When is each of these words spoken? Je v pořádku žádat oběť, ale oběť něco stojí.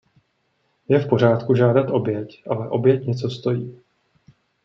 Je 0.89 0.99
v 0.99 1.09
pořádku 1.09 1.55
žádat 1.55 1.89
oběť, 1.89 2.43
ale 2.49 2.69
oběť 2.69 3.05
něco 3.07 3.29
stojí. 3.29 3.77